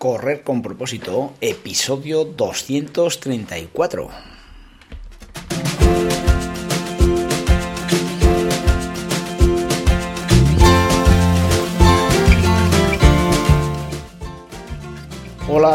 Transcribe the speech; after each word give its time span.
Correr 0.00 0.44
con 0.44 0.62
propósito, 0.62 1.34
episodio 1.42 2.24
234. 2.24 4.39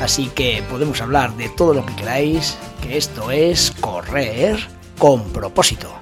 Así 0.00 0.28
que 0.28 0.62
podemos 0.68 1.00
hablar 1.00 1.36
de 1.36 1.48
todo 1.50 1.74
lo 1.74 1.86
que 1.86 1.94
queráis, 1.94 2.56
que 2.82 2.96
esto 2.96 3.30
es 3.30 3.72
correr 3.80 4.58
con 4.98 5.22
propósito. 5.32 5.92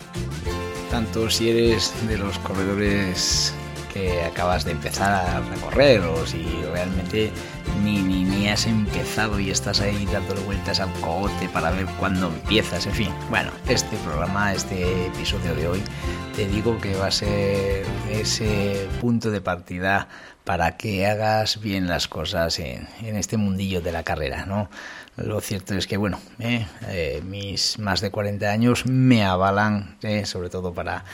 Tanto 0.90 1.30
si 1.30 1.50
eres 1.50 1.92
de 2.08 2.18
los 2.18 2.38
corredores 2.38 3.54
que 3.92 4.22
acabas 4.22 4.64
de 4.64 4.72
empezar 4.72 5.12
a 5.12 5.40
recorrer 5.40 6.00
o 6.00 6.26
si 6.26 6.44
realmente 6.72 7.30
ni, 7.82 8.02
ni, 8.02 8.24
ni, 8.24 8.48
has 8.48 8.66
empezado 8.66 9.38
y 9.38 9.50
estás 9.50 9.80
ahí 9.80 10.06
dándole 10.06 10.40
vueltas 10.42 10.80
al 10.80 10.92
cogote 11.00 11.48
para 11.48 11.70
ver 11.70 11.86
cuándo 11.98 12.28
empiezas, 12.28 12.86
en 12.86 12.92
fin. 12.92 13.14
Bueno, 13.28 13.50
este 13.68 13.96
programa, 13.98 14.52
este 14.52 15.06
episodio 15.06 15.54
de 15.54 15.68
hoy, 15.68 15.82
te 16.34 16.46
digo 16.48 16.78
que 16.78 16.94
va 16.94 17.06
a 17.06 17.10
ser 17.10 17.84
ese 18.10 18.88
punto 19.00 19.30
de 19.30 19.40
partida 19.40 20.08
para 20.44 20.76
que 20.76 21.06
hagas 21.06 21.60
bien 21.60 21.86
las 21.86 22.08
cosas 22.08 22.58
en, 22.58 22.88
en 23.02 23.16
este 23.16 23.36
mundillo 23.36 23.80
de 23.80 23.92
la 23.92 24.02
carrera, 24.02 24.46
¿no? 24.46 24.68
Lo 25.16 25.40
cierto 25.40 25.74
es 25.74 25.86
que, 25.86 25.96
bueno, 25.96 26.18
eh, 26.38 26.66
eh, 26.88 27.22
mis 27.24 27.78
más 27.78 28.00
de 28.00 28.10
40 28.10 28.50
años 28.50 28.86
me 28.86 29.24
avalan, 29.24 29.96
eh, 30.02 30.24
sobre 30.24 30.48
todo 30.48 30.72
para, 30.72 31.04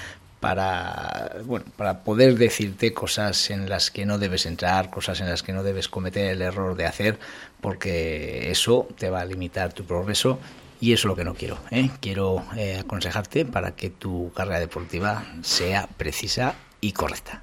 para, 0.47 1.33
bueno, 1.44 1.66
para 1.77 2.05
poder 2.05 2.36
decirte 2.36 2.94
cosas 2.94 3.50
en 3.50 3.69
las 3.69 3.91
que 3.91 4.06
no 4.06 4.16
debes 4.16 4.47
entrar, 4.47 4.91
cosas 4.91 5.20
en 5.20 5.28
las 5.28 5.42
que 5.42 5.53
no 5.53 5.64
debes 5.64 5.88
cometer 5.88 6.27
el 6.27 6.41
error 6.41 6.77
de 6.77 6.86
hacer, 6.86 7.19
porque 7.61 8.48
eso 8.48 8.86
te 8.97 9.11
va 9.11 9.22
a 9.22 9.25
limitar 9.25 9.72
tu 9.72 9.84
progreso 9.84 10.38
y 10.80 10.92
eso 10.92 11.00
es 11.00 11.11
lo 11.11 11.16
que 11.16 11.25
no 11.25 11.34
quiero. 11.34 11.58
¿eh? 11.72 11.91
Quiero 11.98 12.44
eh, 12.56 12.78
aconsejarte 12.78 13.44
para 13.44 13.75
que 13.75 13.91
tu 13.91 14.30
carrera 14.36 14.61
deportiva 14.61 15.27
sea 15.42 15.88
precisa 15.97 16.55
y 16.81 16.92
correcta. 16.92 17.42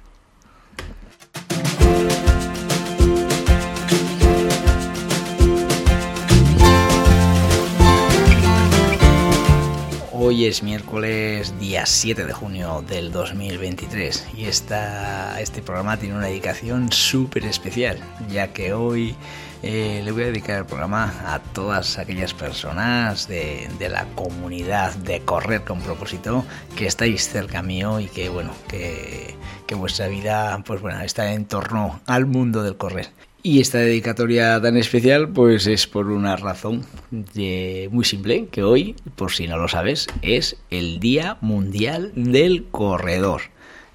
Hoy 10.26 10.46
es 10.46 10.62
miércoles 10.62 11.52
día 11.60 11.84
7 11.84 12.24
de 12.24 12.32
junio 12.32 12.82
del 12.88 13.12
2023 13.12 14.28
y 14.34 14.46
esta, 14.46 15.38
este 15.38 15.60
programa 15.60 15.98
tiene 15.98 16.16
una 16.16 16.28
dedicación 16.28 16.90
súper 16.90 17.44
especial 17.44 17.98
ya 18.30 18.50
que 18.54 18.72
hoy 18.72 19.14
eh, 19.62 20.00
le 20.02 20.12
voy 20.12 20.22
a 20.22 20.26
dedicar 20.28 20.60
el 20.60 20.64
programa 20.64 21.12
a 21.26 21.40
todas 21.40 21.98
aquellas 21.98 22.32
personas 22.32 23.28
de, 23.28 23.68
de, 23.78 23.90
la 23.90 24.06
comunidad 24.14 24.94
de 24.94 25.20
Correr 25.20 25.62
con 25.62 25.82
propósito 25.82 26.46
que 26.74 26.86
estáis 26.86 27.28
cerca 27.28 27.62
mío 27.62 28.00
y 28.00 28.06
que 28.06 28.30
bueno 28.30 28.52
que, 28.66 29.34
que 29.66 29.74
vuestra 29.74 30.08
vida 30.08 30.58
pues 30.64 30.80
bueno 30.80 31.02
está 31.02 31.34
en 31.34 31.44
torno 31.44 32.00
al 32.06 32.24
mundo 32.24 32.62
del 32.62 32.78
correr. 32.78 33.10
Y 33.46 33.60
esta 33.60 33.76
dedicatoria 33.76 34.58
tan 34.58 34.78
especial, 34.78 35.28
pues 35.28 35.66
es 35.66 35.86
por 35.86 36.06
una 36.06 36.34
razón 36.34 36.86
de, 37.10 37.90
muy 37.92 38.06
simple, 38.06 38.48
que 38.50 38.62
hoy, 38.62 38.96
por 39.16 39.32
si 39.32 39.46
no 39.46 39.58
lo 39.58 39.68
sabes, 39.68 40.06
es 40.22 40.56
el 40.70 40.98
Día 40.98 41.36
Mundial 41.42 42.10
del 42.16 42.64
Corredor. 42.70 43.42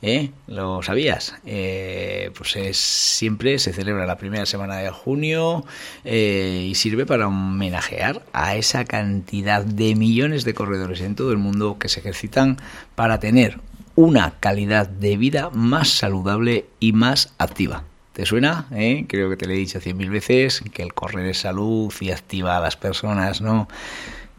¿Eh? 0.03 0.29
¿Lo 0.45 0.83
sabías? 0.83 1.33
Eh, 1.47 2.29
pues 2.37 2.55
es, 2.57 2.77
siempre 2.77 3.57
se 3.57 3.73
celebra 3.73 4.05
la 4.05 4.19
primera 4.19 4.45
semana 4.45 4.77
de 4.77 4.91
junio 4.91 5.65
eh, 6.05 6.67
y 6.69 6.75
sirve 6.75 7.07
para 7.07 7.27
homenajear 7.27 8.23
a 8.33 8.55
esa 8.55 8.85
cantidad 8.85 9.65
de 9.65 9.95
millones 9.95 10.45
de 10.45 10.53
corredores 10.53 11.01
en 11.01 11.15
todo 11.15 11.31
el 11.31 11.39
mundo 11.39 11.79
que 11.79 11.89
se 11.89 12.01
ejercitan 12.01 12.57
para 12.93 13.19
tener 13.19 13.59
una 13.95 14.35
calidad 14.39 14.87
de 14.87 15.17
vida 15.17 15.49
más 15.49 15.89
saludable 15.89 16.67
y 16.79 16.93
más 16.93 17.33
activa. 17.39 17.83
¿Te 18.19 18.25
suena? 18.25 18.67
¿Eh? 18.75 19.05
Creo 19.07 19.29
que 19.29 19.37
te 19.37 19.45
lo 19.45 19.53
he 19.53 19.55
dicho 19.55 19.79
cien 19.79 19.95
mil 19.95 20.09
veces, 20.09 20.61
que 20.73 20.83
el 20.83 20.93
correr 20.93 21.25
es 21.27 21.37
salud 21.37 21.93
y 22.01 22.11
activa 22.11 22.57
a 22.57 22.59
las 22.59 22.75
personas, 22.75 23.39
¿no? 23.39 23.69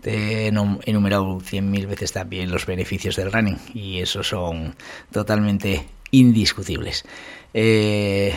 Te 0.03 0.45
he 0.45 0.47
enumerado 0.49 1.41
cien 1.41 1.71
mil 1.71 1.87
veces 1.87 2.13
también 2.13 2.51
los 2.51 2.67
beneficios 2.67 3.17
del 3.17 3.33
running 3.33 3.57
y 3.73 4.01
esos 4.01 4.29
son 4.29 4.75
totalmente 5.11 5.87
indiscutibles. 6.11 7.07
Eh, 7.55 8.35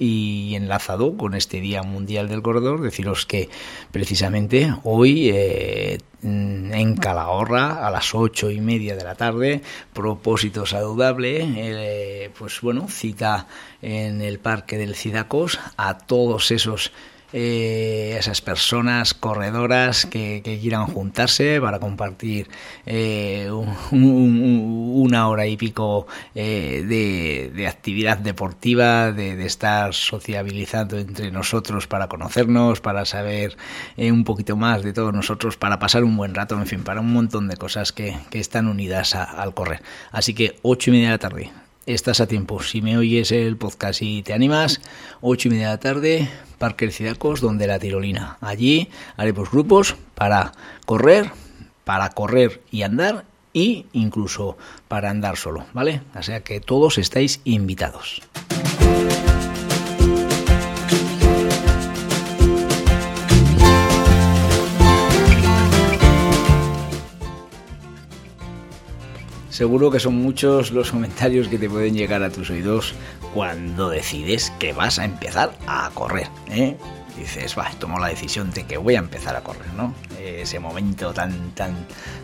y 0.00 0.54
enlazado 0.54 1.14
con 1.18 1.34
este 1.34 1.60
Día 1.60 1.82
Mundial 1.82 2.28
del 2.28 2.40
Corredor, 2.40 2.80
deciros 2.80 3.26
que 3.26 3.50
precisamente 3.92 4.74
hoy 4.82 5.28
eh, 5.28 5.98
en 6.22 6.96
Calahorra 6.96 7.86
a 7.86 7.90
las 7.90 8.14
ocho 8.14 8.50
y 8.50 8.62
media 8.62 8.96
de 8.96 9.04
la 9.04 9.14
tarde, 9.14 9.60
propósito 9.92 10.64
saludable, 10.64 11.44
eh, 11.44 12.30
pues 12.38 12.62
bueno, 12.62 12.88
cita 12.88 13.46
en 13.82 14.22
el 14.22 14.38
Parque 14.38 14.78
del 14.78 14.94
Cidacos 14.94 15.60
a 15.76 15.98
todos 15.98 16.50
esos 16.50 16.92
eh, 17.32 18.16
esas 18.18 18.40
personas 18.40 19.14
corredoras 19.14 20.06
que, 20.06 20.42
quieran 20.60 20.86
juntarse 20.86 21.60
para 21.60 21.78
compartir 21.78 22.48
eh, 22.86 23.48
un, 23.50 23.68
un, 23.92 24.92
una 24.94 25.28
hora 25.28 25.46
y 25.46 25.56
pico 25.56 26.06
eh, 26.34 26.84
de, 26.86 27.66
actividad 27.66 28.18
deportiva, 28.18 29.12
de, 29.12 29.36
de, 29.36 29.46
estar 29.46 29.94
sociabilizando 29.94 30.98
entre 30.98 31.30
nosotros 31.30 31.86
para 31.86 32.08
conocernos, 32.08 32.80
para 32.80 33.04
saber 33.04 33.56
eh, 33.96 34.12
un 34.12 34.24
poquito 34.24 34.56
más 34.56 34.82
de 34.82 34.92
todos 34.92 35.12
nosotros, 35.12 35.56
para 35.56 35.78
pasar 35.78 36.04
un 36.04 36.16
buen 36.16 36.34
rato, 36.34 36.56
en 36.56 36.66
fin, 36.66 36.82
para 36.82 37.00
un 37.00 37.12
montón 37.12 37.48
de 37.48 37.56
cosas 37.56 37.92
que, 37.92 38.16
que 38.30 38.40
están 38.40 38.66
unidas 38.66 39.14
a, 39.14 39.24
al 39.24 39.54
correr. 39.54 39.82
Así 40.10 40.34
que 40.34 40.58
ocho 40.62 40.90
y 40.90 40.94
media 40.94 41.06
de 41.08 41.14
la 41.14 41.18
tarde, 41.18 41.50
estás 41.86 42.20
a 42.20 42.26
tiempo. 42.26 42.62
Si 42.62 42.82
me 42.82 42.96
oyes 42.96 43.32
el 43.32 43.56
podcast 43.56 44.02
y 44.02 44.22
te 44.22 44.32
animas, 44.32 44.80
ocho 45.20 45.48
y 45.48 45.52
media 45.52 45.66
de 45.66 45.72
la 45.72 45.80
tarde, 45.80 46.28
Parque 46.58 46.84
El 46.84 46.92
Cidacos, 46.92 47.40
donde 47.40 47.66
la 47.66 47.78
tirolina. 47.78 48.38
Allí 48.40 48.88
haremos 49.16 49.50
grupos 49.50 49.96
para 50.14 50.52
correr, 50.86 51.30
para 51.84 52.10
correr 52.10 52.62
y 52.70 52.82
andar, 52.82 53.24
y 53.52 53.86
incluso 53.92 54.56
para 54.88 55.10
andar 55.10 55.36
solo, 55.36 55.66
¿vale? 55.72 56.02
O 56.14 56.22
sea 56.22 56.42
que 56.42 56.60
todos 56.60 56.98
estáis 56.98 57.40
invitados. 57.44 58.22
Seguro 69.60 69.90
que 69.90 70.00
son 70.00 70.14
muchos 70.14 70.70
los 70.70 70.90
comentarios 70.90 71.48
que 71.48 71.58
te 71.58 71.68
pueden 71.68 71.94
llegar 71.94 72.22
a 72.22 72.30
tus 72.30 72.48
oídos 72.48 72.94
cuando 73.34 73.90
decides 73.90 74.50
que 74.58 74.72
vas 74.72 74.98
a 74.98 75.04
empezar 75.04 75.52
a 75.66 75.90
correr. 75.92 76.28
¿eh? 76.50 76.78
Dices, 77.18 77.58
va, 77.58 77.70
tomo 77.78 77.98
la 77.98 78.08
decisión 78.08 78.50
de 78.52 78.64
que 78.64 78.78
voy 78.78 78.94
a 78.94 79.00
empezar 79.00 79.36
a 79.36 79.42
correr, 79.42 79.70
¿no? 79.76 79.94
Ese 80.18 80.58
momento 80.60 81.12
tan, 81.12 81.50
tan, 81.50 81.76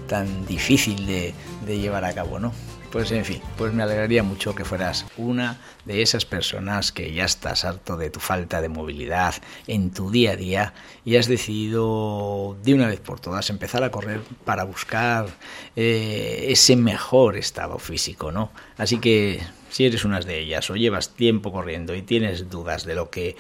tan 0.09 0.47
difícil 0.47 1.05
de, 1.05 1.35
de 1.67 1.79
llevar 1.79 2.07
a 2.07 2.15
cabo, 2.15 2.39
¿no? 2.39 2.55
Pues 2.91 3.11
en 3.13 3.25
fin, 3.25 3.43
pues 3.59 3.75
me 3.75 3.83
alegraría 3.83 4.23
mucho 4.23 4.55
que 4.55 4.65
fueras 4.65 5.07
una 5.17 5.59
de 5.85 6.03
esas 6.03 6.25
personas 6.25 6.93
que 6.93 7.13
ya 7.13 7.25
estás 7.25 7.65
harto 7.65 7.97
de 7.97 8.11
tu 8.11 8.21
falta 8.21 8.63
de 8.63 8.69
movilidad 8.69 9.35
en 9.67 9.91
tu 9.91 10.11
día 10.11 10.33
a 10.33 10.37
día 10.37 10.75
y 11.05 11.17
has 11.17 11.27
decidido 11.27 12.57
de 12.63 12.75
una 12.75 12.87
vez 12.87 13.01
por 13.01 13.21
todas 13.21 13.51
empezar 13.51 13.83
a 13.85 13.91
correr 13.91 14.21
para 14.45 14.65
buscar 14.65 15.27
eh, 15.75 16.47
ese 16.49 16.77
mejor 16.77 17.37
estado 17.37 17.79
físico, 17.79 18.33
¿no? 18.33 18.51
Así 18.79 18.99
que 18.99 19.43
si 19.69 19.85
eres 19.85 20.05
una 20.05 20.21
de 20.21 20.39
ellas 20.39 20.71
o 20.71 20.77
llevas 20.77 21.11
tiempo 21.11 21.53
corriendo 21.53 21.95
y 21.95 22.03
tienes 22.03 22.49
dudas 22.49 22.85
de 22.87 22.95
lo 22.95 23.11
que 23.11 23.37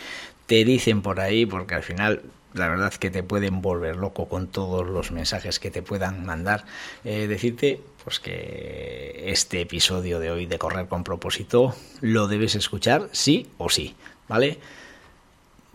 te 0.46 0.64
dicen 0.64 1.02
por 1.02 1.20
ahí, 1.20 1.46
porque 1.46 1.74
al 1.74 1.82
final 1.82 2.22
la 2.54 2.68
verdad 2.68 2.92
que 2.94 3.10
te 3.10 3.22
pueden 3.22 3.60
volver 3.60 3.96
loco 3.96 4.28
con 4.28 4.48
todos 4.48 4.86
los 4.86 5.12
mensajes 5.12 5.60
que 5.60 5.70
te 5.70 5.82
puedan 5.82 6.24
mandar. 6.24 6.64
Eh, 7.04 7.26
decirte 7.26 7.80
pues 8.02 8.20
que 8.20 9.24
este 9.26 9.60
episodio 9.60 10.20
de 10.20 10.30
hoy 10.30 10.46
de 10.46 10.58
Correr 10.58 10.86
con 10.86 11.04
propósito 11.04 11.74
lo 12.00 12.28
debes 12.28 12.54
escuchar 12.54 13.08
sí 13.12 13.48
o 13.58 13.68
sí, 13.68 13.94
¿vale? 14.28 14.58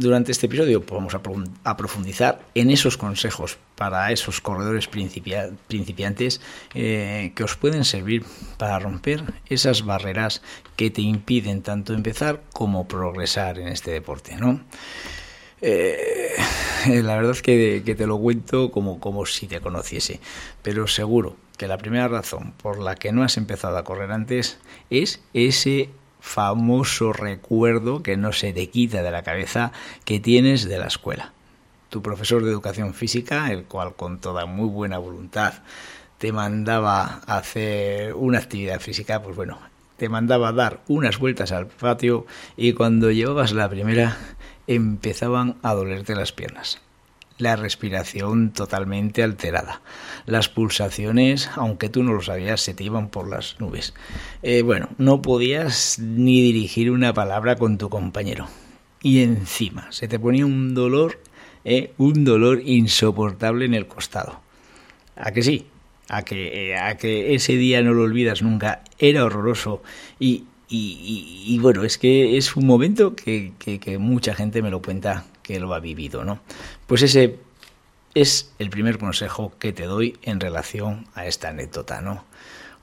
Durante 0.02 0.32
este 0.32 0.48
episodio 0.48 0.84
vamos 0.90 1.14
a, 1.14 1.78
profundizar 1.78 2.42
en 2.56 2.72
esos 2.72 2.98
consejos 2.98 3.60
para 3.76 4.12
esos 4.12 4.42
corredores 4.42 4.88
principiantes 4.88 6.42
eh, 6.74 7.34
que 7.36 7.44
os 7.44 7.56
pueden 7.56 7.86
servir 7.86 8.26
para 8.58 8.80
romper 8.80 9.22
esas 9.46 9.86
barreras 9.86 10.42
que 10.76 10.90
te 10.90 11.04
impiden 11.04 11.62
tanto 11.62 11.94
empezar 11.94 12.42
como 12.52 12.88
progresar 12.88 13.60
en 13.60 13.68
este 13.68 13.92
deporte, 13.92 14.38
¿no? 14.38 14.62
Eh, 15.62 16.34
la 16.88 17.18
verdad 17.18 17.34
es 17.34 17.44
que, 17.44 17.84
que, 17.86 17.94
te 17.94 18.08
lo 18.08 18.18
cuento 18.18 18.72
como, 18.72 19.00
como 19.00 19.28
si 19.28 19.46
te 19.46 19.62
conociese, 19.62 20.20
pero 20.64 20.88
seguro 20.88 21.36
que 21.58 21.68
la 21.68 21.78
primera 21.78 22.08
razón 22.08 22.54
por 22.54 22.80
la 22.80 22.96
que 22.96 23.12
no 23.12 23.22
has 23.22 23.38
empezado 23.38 23.78
a 23.78 23.84
correr 23.84 24.12
antes 24.12 24.58
es 24.90 25.22
ese 25.36 25.92
famoso 26.22 27.12
recuerdo 27.12 28.02
que 28.04 28.16
no 28.16 28.32
se 28.32 28.54
te 28.54 28.70
quita 28.70 29.04
de 29.04 29.12
la 29.12 29.24
cabeza 29.24 29.74
que 30.06 30.20
tienes 30.20 30.64
de 30.64 30.78
la 30.78 30.88
escuela. 30.88 31.34
Tu 31.90 32.02
profesor 32.02 32.44
de 32.44 32.52
educación 32.52 32.94
física, 32.94 33.52
el 33.52 33.66
cual 33.66 33.96
con 33.96 34.20
toda 34.20 34.46
muy 34.46 34.70
buena 34.70 34.98
voluntad 34.98 35.56
te 36.20 36.32
mandaba 36.32 37.22
hacer 37.26 38.14
una 38.14 38.38
actividad 38.38 38.80
física, 38.80 39.22
pues 39.22 39.36
bueno, 39.36 39.60
te 39.98 40.08
mandaba 40.08 40.54
dar 40.54 40.82
unas 40.88 41.18
vueltas 41.18 41.52
al 41.52 41.68
patio 41.68 42.26
y 42.56 42.74
cuando 42.74 43.12
llevabas 43.12 43.52
la 43.52 43.68
primera 43.68 44.18
empezaban 44.68 45.58
a 45.64 45.74
dolerte 45.74 46.16
las 46.16 46.32
piernas 46.32 46.80
la 47.42 47.56
respiración 47.56 48.52
totalmente 48.52 49.24
alterada. 49.24 49.82
Las 50.26 50.48
pulsaciones, 50.48 51.50
aunque 51.56 51.90
tú 51.90 52.04
no 52.04 52.14
lo 52.14 52.22
sabías, 52.22 52.62
se 52.62 52.74
te 52.74 52.84
iban 52.84 53.10
por 53.10 53.28
las 53.28 53.60
nubes. 53.60 53.94
Eh, 54.44 54.62
bueno, 54.62 54.90
no 54.98 55.22
podías 55.22 56.00
ni 56.00 56.42
dirigir 56.42 56.92
una 56.92 57.14
palabra 57.14 57.56
con 57.56 57.78
tu 57.78 57.90
compañero. 57.90 58.48
Y 59.02 59.24
encima 59.24 59.92
se 59.92 60.08
te 60.08 60.20
ponía 60.20 60.46
un 60.46 60.74
dolor, 60.76 61.20
eh, 61.66 61.94
un 61.98 62.24
dolor 62.24 62.62
insoportable 62.64 63.66
en 63.66 63.74
el 63.74 63.88
costado. 63.88 64.40
¿A 65.16 65.32
que 65.32 65.42
sí? 65.42 65.66
A 66.08 66.24
que, 66.24 66.72
eh, 66.72 66.78
a 66.78 66.98
que 66.98 67.34
ese 67.34 67.54
día 67.54 67.82
no 67.82 67.94
lo 67.94 68.04
olvidas 68.04 68.42
nunca. 68.44 68.84
Era 69.00 69.26
horroroso 69.26 69.82
y, 70.20 70.46
y, 70.74 71.60
bueno, 71.60 71.84
es 71.84 71.98
que 71.98 72.38
es 72.38 72.56
un 72.56 72.66
momento 72.66 73.14
que, 73.16 73.52
que, 73.60 73.98
mucha 73.98 74.34
gente 74.34 74.62
me 74.62 74.70
lo 74.70 74.82
cuenta 74.82 75.26
lo 75.60 75.74
ha 75.74 75.80
vivido, 75.80 76.24
¿no? 76.24 76.40
Pues 76.88 77.02
ese 77.02 77.40
es 78.14 78.52
el 78.60 78.70
primer 78.70 78.98
consejo 78.98 79.54
que 79.60 79.74
te 79.74 79.84
doy 79.84 80.18
en 80.24 80.40
relación 80.40 81.08
a 81.16 81.26
esta 81.26 81.50
anécdota, 81.50 82.02
¿no? 82.02 82.26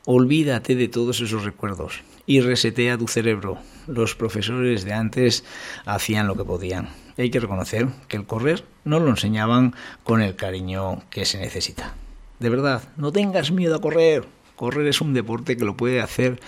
Olvídate 0.05 0.75
de 0.75 0.89
todos 0.89 1.21
esos 1.21 1.45
recuerdos 1.45 2.01
y 2.25 2.41
resetea 2.41 2.97
tu 2.97 3.09
cerebro. 3.09 3.59
Los 3.87 4.15
profesores 4.15 4.85
de 4.85 4.95
antes 4.95 5.45
hacían 5.85 6.27
lo 6.27 6.37
que 6.37 6.45
podían. 6.45 6.89
hay 7.19 7.31
que 7.31 7.41
reconocer 7.41 7.89
que 8.07 8.17
el 8.17 8.25
correr 8.25 8.65
no 8.85 9.01
lo 9.01 9.11
enseñaban 9.11 9.75
con 10.05 10.23
el 10.23 10.37
cariño 10.37 11.03
que 11.11 11.25
se 11.25 11.39
necesita. 11.39 11.95
De 12.39 12.49
verdad, 12.49 12.83
no 12.97 13.13
tengas 13.13 13.51
miedo 13.51 13.77
a 13.77 13.81
correr. 13.81 14.25
Correr 14.57 14.87
es 14.87 15.01
un 15.01 15.15
deporte 15.15 15.57
que 15.57 15.65
lo 15.65 15.77
puede 15.77 16.01
hacer 16.01 16.41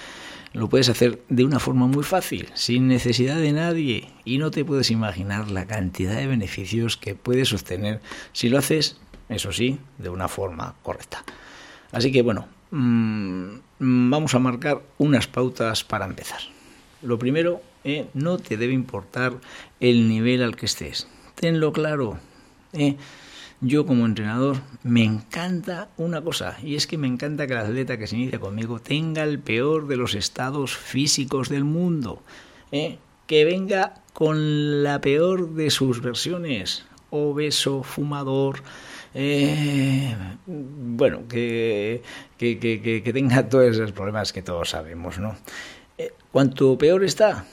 lo 0.52 0.68
puedes 0.68 0.88
hacer 0.88 1.22
de 1.28 1.44
una 1.44 1.60
forma 1.60 1.86
muy 1.86 2.02
fácil, 2.02 2.48
sin 2.54 2.88
necesidad 2.88 3.36
de 3.36 3.52
nadie, 3.52 4.12
y 4.24 4.38
no 4.38 4.50
te 4.50 4.64
puedes 4.64 4.90
imaginar 4.90 5.50
la 5.50 5.66
cantidad 5.66 6.16
de 6.16 6.26
beneficios 6.26 6.96
que 6.96 7.14
puedes 7.14 7.52
obtener 7.52 8.00
si 8.32 8.48
lo 8.48 8.58
haces, 8.58 8.98
eso 9.28 9.52
sí, 9.52 9.78
de 9.98 10.08
una 10.08 10.28
forma 10.28 10.74
correcta. 10.82 11.24
Así 11.92 12.12
que 12.12 12.22
bueno, 12.22 12.48
mm, 12.70 13.54
vamos 13.78 14.34
a 14.34 14.38
marcar 14.38 14.82
unas 14.98 15.26
pautas 15.26 15.84
para 15.84 16.06
empezar. 16.06 16.40
Lo 17.02 17.18
primero, 17.18 17.62
eh, 17.84 18.08
no 18.14 18.38
te 18.38 18.56
debe 18.56 18.74
importar 18.74 19.34
el 19.78 20.08
nivel 20.08 20.42
al 20.42 20.56
que 20.56 20.66
estés. 20.66 21.08
Tenlo 21.34 21.72
claro. 21.72 22.18
Eh, 22.72 22.96
yo 23.60 23.84
como 23.84 24.06
entrenador 24.06 24.58
me 24.82 25.04
encanta 25.04 25.88
una 25.96 26.22
cosa, 26.22 26.56
y 26.62 26.76
es 26.76 26.86
que 26.86 26.98
me 26.98 27.06
encanta 27.06 27.46
que 27.46 27.52
el 27.52 27.58
atleta 27.58 27.98
que 27.98 28.06
se 28.06 28.16
inicia 28.16 28.40
conmigo 28.40 28.80
tenga 28.80 29.22
el 29.22 29.38
peor 29.38 29.86
de 29.86 29.96
los 29.96 30.14
estados 30.14 30.76
físicos 30.76 31.48
del 31.48 31.64
mundo, 31.64 32.22
¿eh? 32.72 32.98
que 33.26 33.44
venga 33.44 33.94
con 34.12 34.82
la 34.82 35.00
peor 35.00 35.50
de 35.54 35.70
sus 35.70 36.00
versiones, 36.00 36.86
obeso, 37.10 37.82
fumador, 37.82 38.62
eh, 39.14 40.14
bueno, 40.46 41.26
que, 41.28 42.02
que, 42.38 42.58
que, 42.58 43.12
tenga 43.12 43.48
todos 43.48 43.76
esos 43.76 43.92
problemas 43.92 44.32
que 44.32 44.42
todos 44.42 44.70
sabemos, 44.70 45.18
¿no? 45.18 45.36
Eh, 45.98 46.12
cuanto 46.32 46.78
peor 46.78 47.04
está 47.04 47.44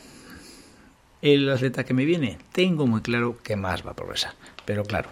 el 1.21 1.49
atleta 1.49 1.83
que 1.83 1.93
me 1.93 2.05
viene, 2.05 2.37
tengo 2.51 2.85
muy 2.87 3.01
claro 3.01 3.37
que 3.43 3.55
más 3.55 3.85
va 3.85 3.91
a 3.91 3.95
progresar. 3.95 4.33
Pero 4.65 4.83
claro, 4.83 5.09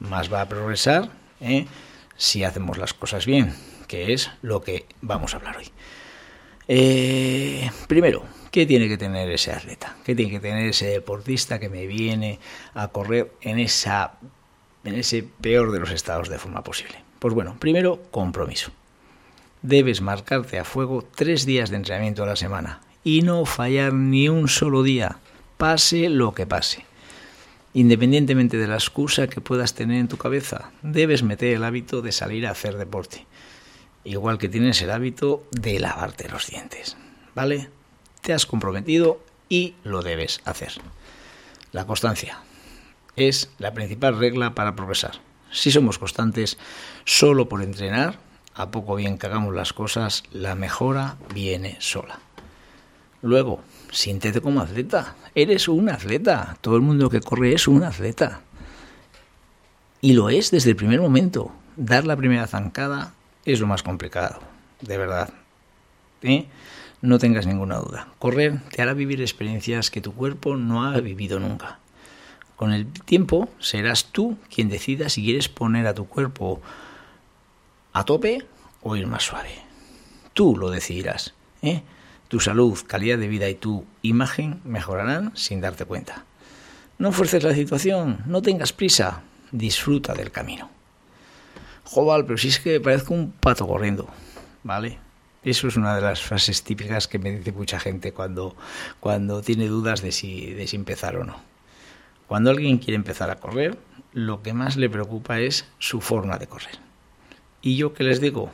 más 0.00 0.32
va 0.32 0.42
a 0.42 0.48
progresar 0.48 1.10
¿eh? 1.40 1.66
si 2.16 2.44
hacemos 2.44 2.78
las 2.78 2.92
cosas 2.92 3.26
bien, 3.26 3.54
que 3.86 4.12
es 4.12 4.30
lo 4.42 4.62
que 4.62 4.86
vamos 5.00 5.32
a 5.32 5.36
hablar 5.36 5.56
hoy. 5.56 5.70
Eh, 6.68 7.70
primero, 7.88 8.24
¿qué 8.50 8.66
tiene 8.66 8.88
que 8.88 8.98
tener 8.98 9.30
ese 9.30 9.52
atleta? 9.52 9.96
¿Qué 10.04 10.14
tiene 10.14 10.30
que 10.30 10.40
tener 10.40 10.68
ese 10.68 10.86
deportista 10.86 11.58
que 11.58 11.68
me 11.68 11.86
viene 11.86 12.38
a 12.74 12.88
correr 12.88 13.32
en, 13.40 13.58
esa, 13.58 14.14
en 14.84 14.94
ese 14.94 15.24
peor 15.40 15.72
de 15.72 15.80
los 15.80 15.90
estados 15.90 16.28
de 16.28 16.38
forma 16.38 16.62
posible? 16.62 16.96
Pues 17.18 17.34
bueno, 17.34 17.56
primero, 17.58 18.02
compromiso. 18.10 18.70
Debes 19.62 20.00
marcarte 20.00 20.58
a 20.58 20.64
fuego 20.64 21.06
tres 21.14 21.44
días 21.44 21.70
de 21.70 21.76
entrenamiento 21.76 22.22
a 22.22 22.26
la 22.26 22.36
semana 22.36 22.80
y 23.04 23.22
no 23.22 23.44
fallar 23.46 23.92
ni 23.92 24.28
un 24.28 24.48
solo 24.48 24.82
día, 24.82 25.18
pase 25.58 26.08
lo 26.08 26.34
que 26.34 26.46
pase. 26.46 26.84
Independientemente 27.72 28.56
de 28.56 28.66
la 28.66 28.74
excusa 28.74 29.28
que 29.28 29.40
puedas 29.40 29.74
tener 29.74 29.98
en 29.98 30.08
tu 30.08 30.16
cabeza, 30.16 30.72
debes 30.82 31.22
meter 31.22 31.54
el 31.54 31.64
hábito 31.64 32.02
de 32.02 32.12
salir 32.12 32.46
a 32.46 32.50
hacer 32.50 32.76
deporte. 32.76 33.26
Igual 34.02 34.38
que 34.38 34.48
tienes 34.48 34.82
el 34.82 34.90
hábito 34.90 35.44
de 35.52 35.78
lavarte 35.78 36.28
los 36.28 36.48
dientes. 36.48 36.96
¿Vale? 37.34 37.70
Te 38.22 38.32
has 38.32 38.46
comprometido 38.46 39.20
y 39.48 39.74
lo 39.84 40.02
debes 40.02 40.40
hacer. 40.44 40.72
La 41.70 41.86
constancia 41.86 42.40
es 43.16 43.50
la 43.58 43.72
principal 43.72 44.18
regla 44.18 44.54
para 44.54 44.74
progresar. 44.74 45.20
Si 45.52 45.70
somos 45.70 45.98
constantes 45.98 46.58
solo 47.04 47.48
por 47.48 47.62
entrenar, 47.62 48.18
a 48.54 48.70
poco 48.70 48.96
bien 48.96 49.18
que 49.18 49.26
hagamos 49.26 49.54
las 49.54 49.72
cosas, 49.72 50.24
la 50.32 50.54
mejora 50.54 51.16
viene 51.32 51.76
sola. 51.80 52.20
Luego, 53.22 53.60
siéntete 53.90 54.40
como 54.40 54.60
atleta. 54.60 55.16
Eres 55.34 55.68
un 55.68 55.88
atleta. 55.88 56.56
Todo 56.60 56.76
el 56.76 56.82
mundo 56.82 57.10
que 57.10 57.20
corre 57.20 57.52
es 57.52 57.68
un 57.68 57.84
atleta. 57.84 58.40
Y 60.00 60.14
lo 60.14 60.30
es 60.30 60.50
desde 60.50 60.70
el 60.70 60.76
primer 60.76 61.00
momento. 61.00 61.52
Dar 61.76 62.06
la 62.06 62.16
primera 62.16 62.46
zancada 62.46 63.12
es 63.44 63.60
lo 63.60 63.66
más 63.66 63.82
complicado, 63.82 64.40
de 64.80 64.96
verdad. 64.96 65.30
¿Eh? 66.22 66.46
No 67.02 67.18
tengas 67.18 67.46
ninguna 67.46 67.78
duda. 67.78 68.08
Correr 68.18 68.60
te 68.70 68.82
hará 68.82 68.94
vivir 68.94 69.20
experiencias 69.20 69.90
que 69.90 70.00
tu 70.00 70.14
cuerpo 70.14 70.56
no 70.56 70.84
ha 70.84 70.98
vivido 71.00 71.40
nunca. 71.40 71.78
Con 72.56 72.72
el 72.72 72.86
tiempo 72.86 73.48
serás 73.58 74.06
tú 74.06 74.36
quien 74.54 74.68
decida 74.68 75.08
si 75.08 75.24
quieres 75.24 75.48
poner 75.48 75.86
a 75.86 75.94
tu 75.94 76.06
cuerpo 76.06 76.60
a 77.92 78.04
tope 78.04 78.44
o 78.82 78.96
ir 78.96 79.06
más 79.06 79.24
suave. 79.24 79.54
Tú 80.34 80.56
lo 80.56 80.70
decidirás. 80.70 81.32
¿eh? 81.62 81.82
Tu 82.30 82.38
salud, 82.38 82.78
calidad 82.86 83.18
de 83.18 83.26
vida 83.26 83.48
y 83.48 83.56
tu 83.56 83.84
imagen 84.02 84.60
mejorarán 84.62 85.32
sin 85.34 85.60
darte 85.60 85.84
cuenta. 85.84 86.24
No 86.96 87.10
fuerces 87.10 87.42
la 87.42 87.56
situación, 87.56 88.22
no 88.24 88.40
tengas 88.40 88.72
prisa, 88.72 89.22
disfruta 89.50 90.14
del 90.14 90.30
camino. 90.30 90.70
Joval, 91.82 92.24
pero 92.26 92.38
si 92.38 92.46
es 92.46 92.60
que 92.60 92.78
parezco 92.78 93.14
un 93.14 93.32
pato 93.32 93.66
corriendo, 93.66 94.08
¿vale? 94.62 95.00
Eso 95.42 95.66
es 95.66 95.76
una 95.76 95.96
de 95.96 96.02
las 96.02 96.22
frases 96.22 96.62
típicas 96.62 97.08
que 97.08 97.18
me 97.18 97.32
dice 97.32 97.50
mucha 97.50 97.80
gente 97.80 98.12
cuando, 98.12 98.54
cuando 99.00 99.42
tiene 99.42 99.66
dudas 99.66 100.00
de 100.00 100.12
si, 100.12 100.52
de 100.52 100.68
si 100.68 100.76
empezar 100.76 101.16
o 101.16 101.24
no. 101.24 101.34
Cuando 102.28 102.50
alguien 102.50 102.78
quiere 102.78 102.94
empezar 102.94 103.30
a 103.30 103.40
correr, 103.40 103.76
lo 104.12 104.40
que 104.40 104.52
más 104.52 104.76
le 104.76 104.88
preocupa 104.88 105.40
es 105.40 105.66
su 105.80 106.00
forma 106.00 106.38
de 106.38 106.46
correr. 106.46 106.78
Y 107.60 107.76
yo 107.76 107.92
que 107.92 108.04
les 108.04 108.20
digo, 108.20 108.50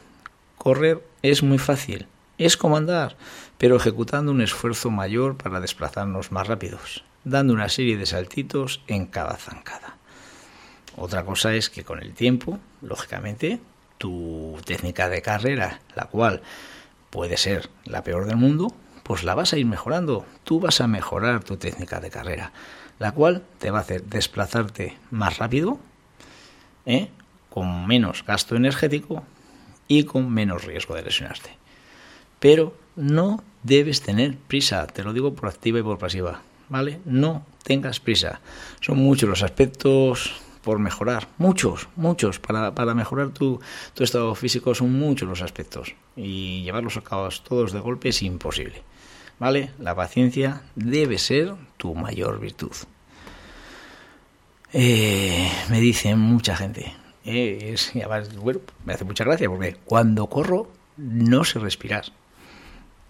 correr 0.57 1.07
es 1.21 1.43
muy 1.43 1.59
fácil, 1.59 2.07
es 2.39 2.57
como 2.57 2.77
andar 2.77 3.17
pero 3.59 3.77
ejecutando 3.77 4.33
un 4.33 4.41
esfuerzo 4.41 4.91
mayor 4.91 5.37
para 5.37 5.61
desplazarnos 5.61 6.33
más 6.33 6.47
rápidos, 6.47 7.05
dando 7.25 7.55
una 7.55 7.69
serie 7.69 7.97
de 7.97 8.07
saltitos 8.07 8.83
en 8.87 9.07
cada 9.07 9.37
zancada. 9.37 9.97
Otra 10.97 11.25
cosa 11.25 11.55
es 11.55 11.71
que 11.71 11.85
con 11.85 12.03
el 12.03 12.15
tiempo, 12.15 12.59
lógicamente, 12.83 13.61
tu 13.99 14.59
técnica 14.65 15.09
de 15.09 15.23
carrera, 15.23 15.81
la 15.95 16.05
cual 16.05 16.43
puede 17.11 17.37
ser 17.37 17.71
la 17.85 18.03
peor 18.03 18.27
del 18.27 18.37
mundo, 18.37 18.75
pues 19.03 19.25
la 19.25 19.35
vas 19.35 19.53
a 19.53 19.59
ir 19.59 19.67
mejorando. 19.67 20.27
Tú 20.45 20.61
vas 20.61 20.81
a 20.81 20.87
mejorar 20.87 21.45
tu 21.45 21.57
técnica 21.57 22.01
de 22.01 22.11
carrera, 22.11 22.53
la 22.99 23.13
cual 23.13 23.43
te 23.59 23.71
va 23.71 23.79
a 23.79 23.83
hacer 23.83 24.05
desplazarte 24.05 24.97
más 25.11 25.39
rápido, 25.39 25.79
¿eh? 26.87 27.11
con 27.51 27.87
menos 27.87 28.25
gasto 28.27 28.57
energético 28.57 29.23
y 29.89 30.05
con 30.05 30.31
menos 30.33 30.65
riesgo 30.65 30.95
de 30.95 31.03
lesionarte. 31.03 31.66
Pero 32.41 32.75
no 32.97 33.43
debes 33.63 34.03
tener 34.03 34.37
prisa, 34.37 34.87
te 34.87 35.03
lo 35.03 35.13
digo 35.13 35.35
por 35.35 35.49
activa 35.49 35.79
y 35.79 35.83
por 35.83 35.99
pasiva. 35.99 36.43
¿vale? 36.69 37.01
No 37.05 37.45
tengas 37.63 38.01
prisa. 38.01 38.41
Son 38.81 38.99
muchos 38.99 39.29
los 39.29 39.43
aspectos 39.43 40.41
por 40.63 40.79
mejorar, 40.79 41.29
muchos, 41.39 41.89
muchos. 41.97 42.39
Para, 42.39 42.75
para 42.75 42.95
mejorar 42.95 43.31
tu, 43.31 43.61
tu 43.95 44.05
estado 44.05 44.35
físico 44.35 44.75
son 44.75 44.93
muchos 44.93 45.29
los 45.29 45.43
aspectos 45.43 45.95
y 46.17 46.63
llevarlos 46.63 46.97
a 46.97 47.03
cabo 47.03 47.29
todos 47.47 47.73
de 47.73 47.81
golpe 47.81 48.09
es 48.09 48.23
imposible. 48.23 48.83
¿Vale? 49.39 49.71
La 49.79 49.95
paciencia 49.95 50.63
debe 50.75 51.19
ser 51.19 51.55
tu 51.77 51.95
mayor 51.95 52.41
virtud. 52.41 52.73
Eh, 54.73 55.51
me 55.71 55.81
dicen 55.81 56.19
mucha 56.19 56.57
gente, 56.57 56.93
eh, 57.25 57.73
es, 57.75 57.93
bueno, 58.41 58.61
me 58.85 58.95
hace 58.95 59.05
mucha 59.05 59.25
gracia 59.25 59.49
porque 59.49 59.77
cuando 59.85 60.27
corro 60.27 60.71
no 60.97 61.45
sé 61.45 61.59
respirar. 61.59 62.07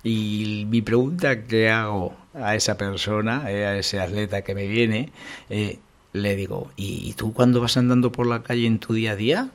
Y 0.09 0.67
mi 0.69 0.83
pregunta 0.83 1.43
que 1.43 1.69
hago 1.69 2.15
a 2.33 2.55
esa 2.55 2.79
persona, 2.79 3.51
eh, 3.51 3.67
a 3.67 3.77
ese 3.77 3.99
atleta 3.99 4.43
que 4.43 4.55
me 4.55 4.69
viene, 4.69 5.11
eh, 5.51 5.81
le 6.13 6.37
digo, 6.37 6.71
¿y 6.77 7.13
tú 7.15 7.33
cuando 7.33 7.61
vas 7.61 7.77
andando 7.77 8.13
por 8.13 8.29
la 8.29 8.45
calle 8.45 8.69
en 8.69 8.79
tu 8.79 8.95
día 8.95 9.11
a 9.13 9.17
día, 9.17 9.51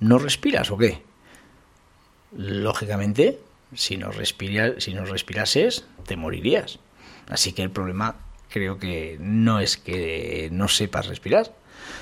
no 0.00 0.18
respiras 0.18 0.72
o 0.72 0.78
qué? 0.78 1.02
Lógicamente, 2.36 3.38
si 3.72 3.96
no, 3.98 4.10
respiras, 4.10 4.82
si 4.82 4.94
no 4.94 5.04
respirases, 5.04 5.86
te 6.06 6.16
morirías. 6.16 6.80
Así 7.28 7.52
que 7.52 7.62
el 7.62 7.70
problema 7.70 8.16
creo 8.48 8.80
que 8.80 9.16
no 9.20 9.60
es 9.60 9.76
que 9.76 10.48
no 10.50 10.66
sepas 10.66 11.06
respirar, 11.06 11.54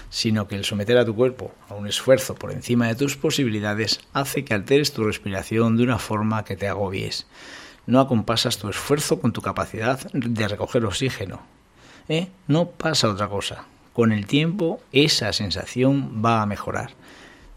sino 0.09 0.49
que 0.49 0.57
el 0.57 0.65
someter 0.65 0.99
a 0.99 1.05
tu 1.05 1.15
cuerpo 1.15 1.55
a 1.69 1.75
un 1.75 1.87
esfuerzo 1.87 2.35
por 2.35 2.53
encima 2.53 2.89
de 2.89 2.95
tus 2.95 3.17
posibilidades 3.17 4.01
hace 4.13 4.45
que 4.45 4.55
alteres 4.55 4.93
tu 4.93 5.05
respiración 5.05 5.77
de 5.77 5.85
una 5.85 5.99
forma 5.99 6.45
que 6.45 6.57
te 6.57 6.69
agobies. 6.69 7.27
No 7.87 8.01
acompasas 8.01 8.59
tu 8.59 8.69
esfuerzo 8.69 9.21
con 9.21 9.33
tu 9.33 9.43
capacidad 9.43 10.01
de 10.13 10.49
recoger 10.49 10.85
oxígeno. 10.85 11.41
¿Eh? 12.09 12.29
No 12.47 12.71
pasa 12.71 13.09
otra 13.09 13.29
cosa. 13.29 13.65
Con 13.93 14.13
el 14.13 14.27
tiempo 14.27 14.81
esa 14.93 15.33
sensación 15.33 16.23
va 16.25 16.43
a 16.43 16.47
mejorar. 16.47 16.91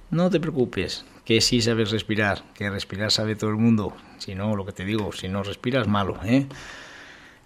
No 0.09 0.29
te 0.29 0.39
preocupes, 0.39 1.05
que 1.25 1.41
sí 1.41 1.61
sabes 1.61 1.91
respirar, 1.91 2.43
que 2.53 2.69
respirar 2.69 3.11
sabe 3.11 3.35
todo 3.35 3.49
el 3.49 3.57
mundo. 3.57 3.95
Si 4.17 4.35
no, 4.35 4.55
lo 4.55 4.65
que 4.65 4.71
te 4.71 4.85
digo, 4.85 5.11
si 5.11 5.27
no 5.27 5.43
respiras, 5.43 5.87
malo. 5.87 6.19
¿eh? 6.23 6.47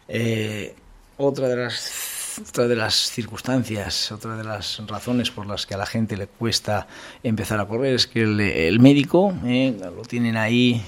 Eh, 0.08 0.75
otra 1.17 1.48
de 1.48 1.56
las 1.56 2.17
otra 2.39 2.67
de 2.67 2.75
las 2.75 2.96
circunstancias, 2.96 4.12
otra 4.12 4.36
de 4.36 4.44
las 4.44 4.82
razones 4.88 5.32
por 5.32 5.46
las 5.46 5.65
que 5.65 5.74
a 5.74 5.77
la 5.77 5.86
gente 5.86 6.17
le 6.17 6.27
cuesta 6.27 6.88
empezar 7.24 7.60
a 7.60 7.67
correr 7.67 7.96
es 7.96 8.08
que 8.08 8.22
el, 8.22 8.79
médico 8.79 9.34
eh, 9.46 9.77
lo 9.96 10.03
tienen 10.03 10.38
ahí 10.38 10.84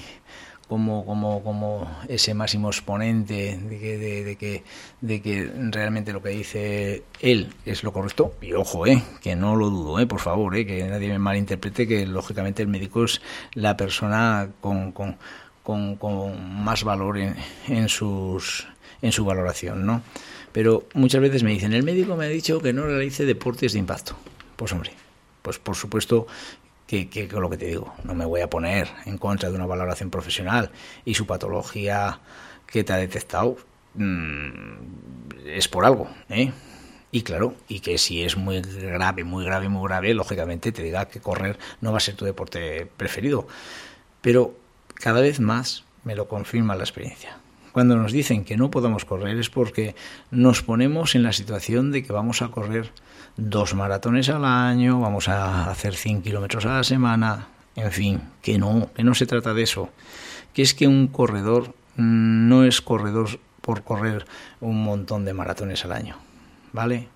como, 0.70 1.04
como, 1.04 1.42
como 1.42 1.90
ese 2.06 2.32
máximo 2.32 2.68
exponente 2.68 3.58
de 3.58 3.78
que, 3.80 3.98
de, 3.98 4.36
que, 4.36 4.62
de 5.00 5.20
que 5.20 5.50
realmente 5.72 6.12
lo 6.12 6.22
que 6.22 6.28
dice 6.28 7.02
él 7.20 7.52
es 7.66 7.82
lo 7.82 7.92
correcto. 7.92 8.34
Y 8.40 8.52
ojo, 8.52 8.86
eh, 8.86 9.02
que 9.20 9.34
no 9.34 9.56
lo 9.56 9.68
dudo, 9.68 9.98
eh, 9.98 10.06
por 10.06 10.20
favor, 10.20 10.54
eh, 10.56 10.64
que 10.64 10.84
nadie 10.84 11.08
me 11.08 11.18
malinterprete, 11.18 11.88
que 11.88 12.06
lógicamente 12.06 12.62
el 12.62 12.68
médico 12.68 13.04
es 13.04 13.20
la 13.54 13.76
persona 13.76 14.50
con, 14.60 14.92
con, 14.92 15.18
con, 15.62 16.64
más 16.64 16.84
valor 16.84 17.18
en, 17.18 17.88
sus, 17.88 18.66
en 19.02 19.12
su 19.12 19.24
valoración, 19.24 19.86
¿no? 19.86 20.02
Pero 20.52 20.84
muchas 20.94 21.20
veces 21.20 21.42
me 21.42 21.52
dicen, 21.52 21.72
el 21.72 21.82
médico 21.82 22.16
me 22.16 22.26
ha 22.26 22.28
dicho 22.28 22.60
que 22.60 22.72
no 22.72 22.84
realice 22.84 23.24
deportes 23.24 23.72
de 23.72 23.78
impacto. 23.78 24.16
Pues 24.56 24.72
hombre, 24.72 24.92
pues 25.42 25.58
por 25.58 25.76
supuesto 25.76 26.26
que, 26.86 27.08
que, 27.08 27.28
lo 27.28 27.48
que 27.48 27.56
te 27.56 27.66
digo, 27.66 27.94
no 28.04 28.14
me 28.14 28.24
voy 28.24 28.40
a 28.40 28.50
poner 28.50 28.88
en 29.06 29.16
contra 29.16 29.48
de 29.48 29.54
una 29.54 29.66
valoración 29.66 30.10
profesional 30.10 30.70
y 31.04 31.14
su 31.14 31.26
patología 31.26 32.20
que 32.66 32.82
te 32.82 32.92
ha 32.92 32.96
detectado 32.96 33.56
mmm, 33.94 34.74
es 35.46 35.68
por 35.68 35.84
algo, 35.84 36.08
¿eh? 36.28 36.52
Y 37.12 37.22
claro, 37.22 37.54
y 37.66 37.80
que 37.80 37.98
si 37.98 38.22
es 38.22 38.36
muy 38.36 38.60
grave, 38.60 39.24
muy 39.24 39.44
grave, 39.44 39.68
muy 39.68 39.88
grave, 39.88 40.14
lógicamente 40.14 40.70
te 40.70 40.82
diga 40.82 41.08
que 41.08 41.20
correr 41.20 41.58
no 41.80 41.90
va 41.90 41.98
a 41.98 42.00
ser 42.00 42.14
tu 42.14 42.24
deporte 42.24 42.86
preferido. 42.96 43.48
Pero 44.20 44.54
cada 45.00 45.20
vez 45.20 45.40
más 45.40 45.84
me 46.04 46.14
lo 46.14 46.28
confirma 46.28 46.76
la 46.76 46.84
experiencia. 46.84 47.38
Cuando 47.72 47.96
nos 47.96 48.12
dicen 48.12 48.44
que 48.44 48.56
no 48.56 48.70
podemos 48.70 49.04
correr 49.04 49.38
es 49.38 49.48
porque 49.48 49.94
nos 50.30 50.62
ponemos 50.62 51.14
en 51.14 51.22
la 51.22 51.32
situación 51.32 51.92
de 51.92 52.02
que 52.02 52.12
vamos 52.12 52.42
a 52.42 52.48
correr 52.48 52.90
dos 53.36 53.74
maratones 53.74 54.28
al 54.28 54.44
año, 54.44 55.00
vamos 55.00 55.28
a 55.28 55.70
hacer 55.70 55.94
100 55.94 56.22
kilómetros 56.22 56.66
a 56.66 56.76
la 56.76 56.84
semana, 56.84 57.48
en 57.76 57.92
fin, 57.92 58.22
que 58.42 58.58
no, 58.58 58.90
que 58.94 59.04
no 59.04 59.14
se 59.14 59.26
trata 59.26 59.54
de 59.54 59.62
eso. 59.62 59.90
Que 60.52 60.62
es 60.62 60.74
que 60.74 60.88
un 60.88 61.06
corredor 61.06 61.74
no 61.96 62.64
es 62.64 62.80
corredor 62.80 63.38
por 63.60 63.84
correr 63.84 64.26
un 64.60 64.82
montón 64.82 65.24
de 65.24 65.32
maratones 65.32 65.84
al 65.84 65.92
año, 65.92 66.16
¿vale? 66.72 67.08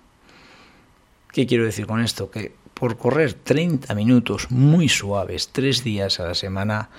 ¿Qué 1.33 1.45
quiero 1.45 1.65
decir 1.65 1.85
con 1.85 1.99
esto? 1.99 2.31
Que 2.31 2.55
por 2.73 2.97
correr 2.97 3.33
30 3.33 3.93
minutos 3.93 4.51
muy 4.51 4.87
suaves, 4.87 5.49
tres 5.51 5.83
días 5.83 6.21
a 6.21 6.27
la 6.27 6.33
semana, 6.33 6.89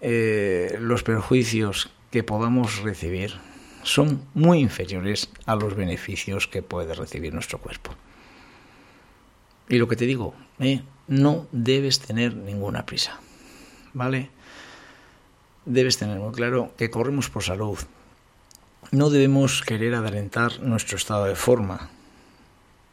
eh, 0.00 0.76
los 0.80 1.02
perjuicios 1.02 1.90
que 2.10 2.22
podamos 2.22 2.82
recibir 2.82 3.34
son 3.82 4.22
muy 4.34 4.58
inferiores 4.58 5.30
a 5.46 5.54
los 5.54 5.74
beneficios 5.74 6.48
que 6.48 6.62
puede 6.62 6.94
recibir 6.94 7.32
nuestro 7.32 7.58
cuerpo. 7.58 7.94
Y 9.68 9.78
lo 9.78 9.88
que 9.88 9.96
te 9.96 10.06
digo, 10.06 10.34
eh, 10.58 10.82
no 11.08 11.46
debes 11.52 12.00
tener 12.00 12.34
ninguna 12.34 12.84
prisa, 12.84 13.20
¿vale? 13.94 14.30
Debes 15.64 15.98
tener 15.98 16.18
muy 16.18 16.32
claro 16.32 16.72
que 16.76 16.90
corremos 16.90 17.30
por 17.30 17.42
salud. 17.42 17.78
No 18.92 19.10
debemos 19.10 19.62
querer 19.62 19.94
adelantar 19.94 20.60
nuestro 20.60 20.96
estado 20.96 21.24
de 21.24 21.34
forma. 21.34 21.90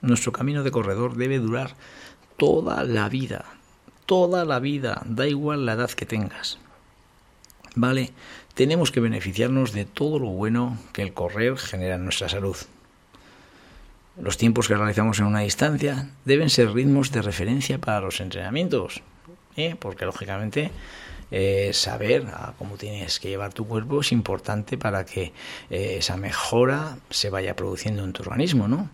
Nuestro 0.02 0.32
camino 0.32 0.64
de 0.64 0.72
corredor 0.72 1.16
debe 1.16 1.40
durar 1.40 1.76
toda 2.38 2.84
la 2.84 3.10
vida, 3.10 3.46
toda 4.06 4.46
la 4.46 4.60
vida, 4.60 5.04
da 5.06 5.28
igual 5.28 5.66
la 5.66 5.74
edad 5.74 5.92
que 5.92 6.06
tengas. 6.06 6.60
¿Vale? 7.76 8.14
tenemos 8.54 8.92
que 8.92 9.00
beneficiarnos 9.00 9.74
de 9.74 9.86
todo 9.86 10.20
lo 10.20 10.28
bueno 10.28 10.78
que 10.94 11.02
el 11.02 11.14
correr 11.14 11.58
genera 11.58 11.96
en 11.96 12.04
nuestra 12.04 12.30
salud. 12.30 12.56
Los 14.22 14.38
tiempos 14.38 14.68
que 14.68 14.76
realizamos 14.76 15.20
en 15.20 15.26
una 15.26 15.40
distancia 15.40 16.10
deben 16.24 16.50
ser 16.50 16.72
ritmos 16.72 17.12
de 17.12 17.24
referencia 17.24 17.80
para 17.80 18.02
los 18.02 18.22
entrenamientos, 18.22 19.02
¿eh? 19.58 19.76
porque 19.80 20.06
lógicamente 20.06 20.70
eh, 21.32 21.72
saber 21.74 22.26
cómo 22.60 22.78
tienes 22.78 23.20
que 23.20 23.30
llevar 23.30 23.54
tu 23.54 23.68
cuerpo 23.68 24.02
es 24.02 24.12
importante 24.12 24.78
para 24.78 25.04
que 25.04 25.34
eh, 25.72 25.96
esa 25.98 26.16
mejora 26.16 26.98
se 27.10 27.32
vaya 27.32 27.56
produciendo 27.56 28.04
en 28.04 28.14
tu 28.14 28.22
organismo, 28.22 28.68
¿no? 28.68 28.90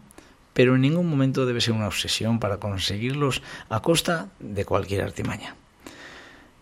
Pero 0.53 0.75
en 0.75 0.81
ningún 0.81 1.07
momento 1.07 1.45
debe 1.45 1.61
ser 1.61 1.73
una 1.73 1.87
obsesión 1.87 2.39
para 2.39 2.57
conseguirlos 2.57 3.41
a 3.69 3.81
costa 3.81 4.29
de 4.39 4.63
cualquier 4.63 5.01
artimaña. 5.01 5.55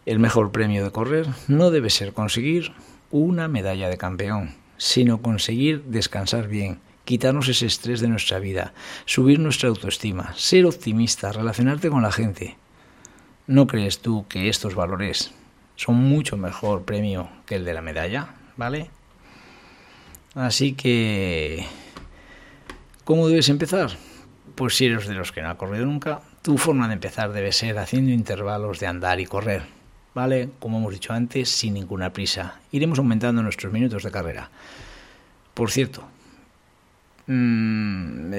El 0.07 0.19
mejor 0.19 0.53
premio 0.53 0.85
de 0.85 0.91
correr 0.91 1.27
no 1.49 1.69
debe 1.69 1.89
ser 1.89 2.13
conseguir 2.13 2.71
una 3.11 3.49
medalla 3.49 3.89
de 3.89 3.97
campeón, 3.97 4.55
sino 4.77 5.21
conseguir 5.21 5.83
descansar 5.83 6.47
bien, 6.47 6.79
quitarnos 7.03 7.49
ese 7.49 7.65
estrés 7.65 7.99
de 7.99 8.07
nuestra 8.07 8.39
vida, 8.39 8.73
subir 9.03 9.37
nuestra 9.37 9.67
autoestima, 9.67 10.33
ser 10.37 10.65
optimista, 10.65 11.33
relacionarte 11.33 11.89
con 11.89 12.03
la 12.03 12.13
gente. 12.13 12.55
¿No 13.47 13.67
crees 13.67 13.99
tú 13.99 14.25
que 14.29 14.47
estos 14.47 14.75
valores 14.75 15.33
son 15.75 15.95
mucho 15.95 16.37
mejor 16.37 16.83
premio 16.83 17.27
que 17.45 17.55
el 17.55 17.65
de 17.65 17.73
la 17.73 17.81
medalla? 17.81 18.29
¿Vale? 18.55 18.89
Así 20.35 20.71
que, 20.71 21.65
¿cómo 23.03 23.27
debes 23.27 23.49
empezar? 23.49 23.97
Pues 24.55 24.77
si 24.77 24.85
eres 24.85 25.05
de 25.05 25.15
los 25.15 25.33
que 25.33 25.41
no 25.41 25.49
ha 25.49 25.57
corrido 25.57 25.85
nunca, 25.85 26.21
tu 26.43 26.57
forma 26.57 26.87
de 26.87 26.93
empezar 26.93 27.33
debe 27.33 27.51
ser 27.51 27.77
haciendo 27.77 28.11
intervalos 28.11 28.79
de 28.79 28.87
andar 28.87 29.19
y 29.19 29.25
correr 29.25 29.75
¿vale? 30.17 30.50
Como 30.57 30.79
hemos 30.79 30.93
dicho 30.93 31.13
antes, 31.13 31.47
sin 31.47 31.75
ninguna 31.75 32.12
prisa. 32.12 32.59
Iremos 32.71 32.97
aumentando 32.97 33.43
nuestros 33.43 33.71
minutos 33.71 34.01
de 34.01 34.09
carrera. 34.09 34.50
Por 35.53 35.69
cierto, 35.69 36.03
mmm, 37.27 38.33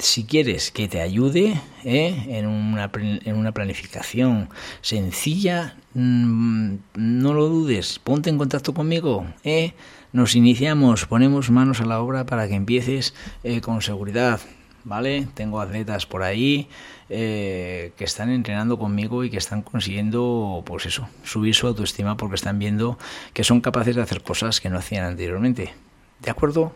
si 0.00 0.24
quieres 0.24 0.72
que 0.72 0.88
te 0.88 1.00
ayude 1.00 1.54
¿eh? 1.84 2.24
en, 2.30 2.48
una, 2.48 2.90
en, 2.92 3.36
una, 3.36 3.52
planificación 3.52 4.48
sencilla, 4.80 5.76
mmm, 5.94 6.74
no 6.96 7.32
lo 7.32 7.46
dudes, 7.48 8.00
ponte 8.00 8.28
en 8.28 8.36
contacto 8.36 8.74
conmigo. 8.74 9.24
¿eh? 9.44 9.72
Nos 10.12 10.34
iniciamos, 10.34 11.06
ponemos 11.06 11.48
manos 11.48 11.80
a 11.80 11.86
la 11.86 12.00
obra 12.00 12.26
para 12.26 12.48
que 12.48 12.56
empieces 12.56 13.14
eh, 13.44 13.60
con 13.60 13.82
seguridad. 13.82 14.40
¿Vale? 14.86 15.26
Tengo 15.34 15.60
atletas 15.60 16.06
por 16.06 16.22
ahí 16.22 16.68
eh, 17.08 17.90
que 17.96 18.04
están 18.04 18.30
entrenando 18.30 18.78
conmigo 18.78 19.24
y 19.24 19.30
que 19.30 19.36
están 19.36 19.62
consiguiendo, 19.62 20.62
pues 20.64 20.86
eso, 20.86 21.08
subir 21.24 21.56
su 21.56 21.66
autoestima 21.66 22.16
porque 22.16 22.36
están 22.36 22.60
viendo 22.60 22.96
que 23.32 23.42
son 23.42 23.60
capaces 23.60 23.96
de 23.96 24.02
hacer 24.02 24.22
cosas 24.22 24.60
que 24.60 24.70
no 24.70 24.78
hacían 24.78 25.04
anteriormente. 25.04 25.74
¿De 26.20 26.30
acuerdo? 26.30 26.72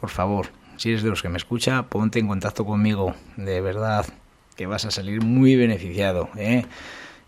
Por 0.00 0.08
favor, 0.08 0.48
si 0.78 0.88
eres 0.88 1.02
de 1.02 1.10
los 1.10 1.20
que 1.20 1.28
me 1.28 1.36
escucha, 1.36 1.82
ponte 1.90 2.20
en 2.20 2.26
contacto 2.26 2.64
conmigo, 2.64 3.14
de 3.36 3.60
verdad, 3.60 4.06
que 4.56 4.64
vas 4.64 4.86
a 4.86 4.90
salir 4.90 5.20
muy 5.20 5.56
beneficiado, 5.56 6.30
¿eh? 6.36 6.64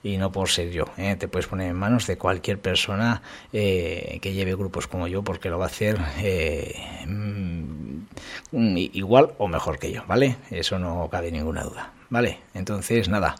Y 0.06 0.18
no 0.18 0.30
por 0.30 0.48
ser 0.48 0.70
yo. 0.70 0.84
¿eh? 0.96 1.16
Te 1.16 1.26
puedes 1.26 1.48
poner 1.48 1.68
en 1.70 1.76
manos 1.76 2.06
de 2.06 2.16
cualquier 2.16 2.60
persona 2.60 3.22
eh, 3.52 4.18
que 4.22 4.32
lleve 4.32 4.54
grupos 4.54 4.86
como 4.86 5.08
yo 5.08 5.24
porque 5.24 5.50
lo 5.50 5.58
va 5.58 5.64
a 5.64 5.68
hacer 5.68 5.98
mm, 7.06 8.76
igual 8.92 9.32
o 9.38 9.48
mejor 9.48 9.80
que 9.80 9.90
yo, 9.90 10.04
¿vale? 10.06 10.36
Eso 10.50 10.78
no 10.78 11.08
cabe 11.10 11.32
ninguna 11.32 11.64
duda, 11.64 11.92
¿vale? 12.08 12.38
Entonces, 12.54 13.08
nada. 13.08 13.34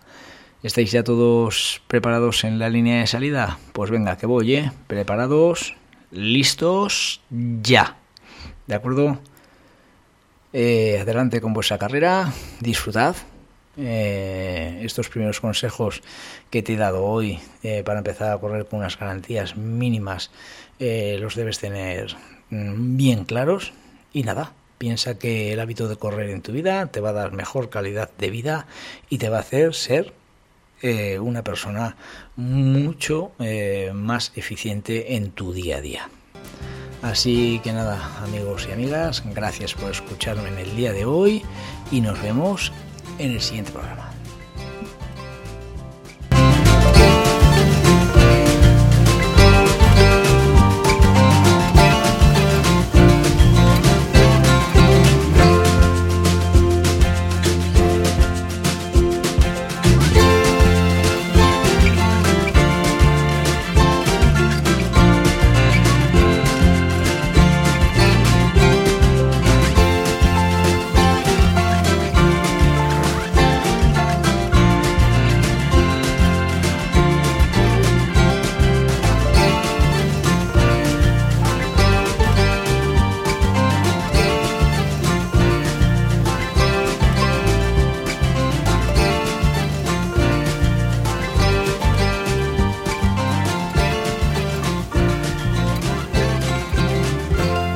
¿Estáis 0.63 0.91
ya 0.91 1.05
todos 1.05 1.83
preparados 1.87 2.43
en 2.43 2.59
la 2.59 2.69
línea 2.69 2.99
de 2.99 3.07
salida? 3.07 3.59
Pues 3.73 3.91
venga, 3.91 4.17
que 4.17 4.27
voy, 4.27 4.57
¿eh? 4.57 4.73
Preparados, 4.89 5.77
listos, 6.11 7.21
ya. 7.31 7.97
¿De 8.67 8.75
acuerdo? 8.75 9.19
Eh, 10.53 10.99
adelante 11.01 11.41
con 11.41 11.53
vuestra 11.53 11.79
carrera, 11.79 12.33
disfrutad. 12.61 13.15
Eh, 13.79 14.81
estos 14.83 15.09
primeros 15.09 15.41
consejos 15.41 16.03
que 16.51 16.63
te 16.63 16.75
he 16.75 16.77
dado 16.77 17.05
hoy 17.05 17.39
eh, 17.63 17.83
para 17.85 17.99
empezar 17.99 18.33
a 18.33 18.39
correr 18.39 18.67
con 18.67 18.79
unas 18.79 18.99
garantías 18.99 19.57
mínimas 19.57 20.31
los 20.79 21.35
debes 21.35 21.59
tener 21.59 22.15
mm, 22.51 22.97
bien 22.97 23.25
claros 23.25 23.73
y 24.13 24.23
nada, 24.23 24.53
piensa 24.79 25.19
que 25.19 25.53
el 25.53 25.61
hábito 25.61 25.89
de 25.89 25.97
correr 25.97 26.31
en 26.31 26.43
tu 26.43 26.53
vida 26.53 26.87
te 26.87 27.01
va 27.01 27.11
a 27.11 27.15
dar 27.15 27.33
mejor 27.33 27.71
calidad 27.71 28.11
de 28.19 28.31
vida 28.31 28.67
y 29.09 29.19
te 29.19 29.29
va 29.29 29.39
a 29.39 29.41
hacer 29.41 29.75
ser 29.75 30.13
una 31.21 31.43
persona 31.43 31.97
mucho 32.37 33.33
más 33.95 34.33
eficiente 34.37 35.17
en 35.17 35.31
tu 35.31 35.55
día 35.55 35.79
a 35.79 35.81
día. 35.81 36.11
Así 37.03 37.61
que 37.63 37.73
nada, 37.73 38.23
amigos 38.23 38.67
y 38.69 38.73
amigas, 38.73 39.23
gracias 39.35 39.75
por 39.75 39.91
escucharme 39.91 40.49
en 40.49 40.59
el 40.59 40.77
día 40.77 40.93
de 40.93 41.05
hoy 41.05 41.43
y 41.91 42.01
nos 42.01 42.21
vemos 42.21 42.73
en 43.19 43.33
el 43.33 43.41
siguiente 43.41 43.73
programa. 43.73 44.16